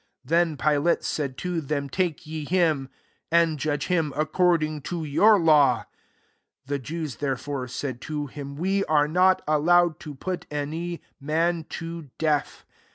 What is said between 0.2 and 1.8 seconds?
31 Then Pilate said to